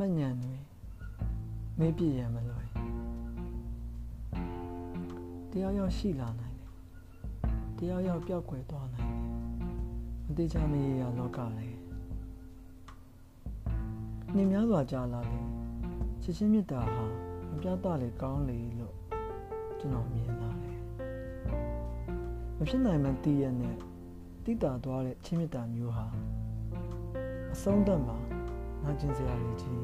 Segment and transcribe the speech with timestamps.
[0.00, 0.56] မှတ်ဉဏ်တွေ
[1.78, 2.68] မေးပြရန်မလွယ်
[5.50, 6.70] တယောက်ယောက်ရှိလာနိုင်တယ်
[7.78, 9.22] တယောက်ယောက်ပျောက်ကွယ်သွားနိုင်တယ်
[10.24, 11.78] မတိချမရေရလောကလည်း
[14.34, 15.40] နှင်းများစွာကြာလာလေ
[16.22, 17.04] ချစ်ချင်းမြတ်တာဟာ
[17.50, 18.94] မပြတ်တော့လေကောင်းလေလို့
[19.78, 20.78] ကျွန်တော်မြင်လာတယ်
[22.56, 23.76] မဖြစ်နိုင်မှတည်ရတဲ့
[24.44, 26.06] တိတာသွားတဲ့ချင်းမြတ်တာမျိုးဟာ
[27.52, 28.35] အဆုံးသတ်မှာ
[28.86, 29.80] နာကျင်စရာလေးကြီး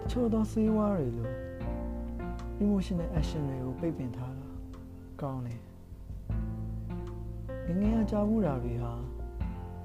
[0.00, 1.34] တချို့သောစေးဝါးတွေလို့
[2.62, 4.48] emotional action တွေကိုပိတ်ပင်ထားတာ
[5.20, 5.60] ကောင်းတယ်
[7.66, 8.92] ငငယ်အကြောက်မှုတာတွေဟာ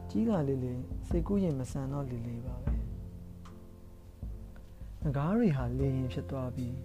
[0.10, 2.74] ကြီးလာလေးလေးစိတ်ကူးရင်မဆန်တော့လေးလေးပါပဲ
[5.04, 6.76] ငကားတွေဟာလေရင်ဖြစ်သွားပြီး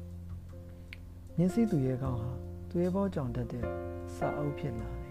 [1.37, 2.31] မျက်စိသူရဲ့ကောင်းဟာ
[2.69, 3.65] သူရဲ့ဘောကြောင်တတ်တဲ့
[4.15, 5.04] စာအုပ်ဖြစ်လာတယ်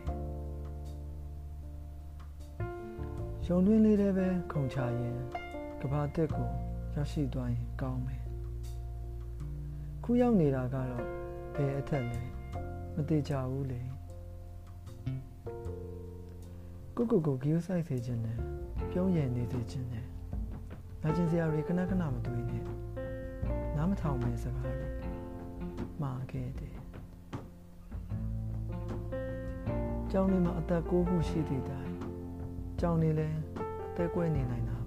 [3.47, 5.17] ရုံတွင်းလေးတွေပဲခုံချရင်
[5.81, 6.49] ကဘာတက်ကို
[6.95, 8.23] ရောက်ရှိသွားရင်ကောင်းမယ်
[10.03, 11.05] ခုရောက်နေတာကတော့
[11.55, 12.21] ဘယ်အထက်လဲ
[12.95, 13.79] မသေးကြဘူးလေ
[16.95, 18.37] ကိုကိုကိုဂီယိုဆိုင်စေခြင်းနဲ့
[18.91, 20.05] ပြုံးရည်နေစေခြင်းနဲ့
[21.01, 22.63] ငါချင်းစရာတွေခဏခဏမတွေးနဲ့
[23.77, 24.89] နားမထောင်မဲ့စကားတွေ
[26.01, 26.77] မှားခဲ့တယ်
[30.11, 31.92] ကျောင်းလေးမှာအသက်9ခုရှိသည့်တိုင်
[32.85, 33.37] ကျောင်းလေးလည်း
[33.89, 34.77] အသက်ကွဲနေနိုင်တာ